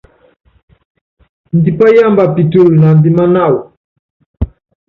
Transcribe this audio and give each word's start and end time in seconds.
Ndipá 1.57 1.87
yámba 1.97 2.23
pitulu 2.35 2.71
naandimána 2.79 3.41
wam. 3.53 3.67